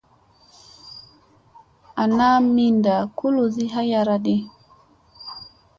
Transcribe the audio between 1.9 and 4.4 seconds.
Ana minda kuluzi ayara ɗi.